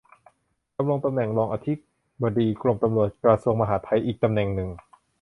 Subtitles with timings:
[0.77, 1.73] ดำรงตำแหน่งรองอธิ
[2.21, 4.69] บดีกรมตำรวจ กระทรวงมหาดไทย อีกตำแหน่งหนึ่ง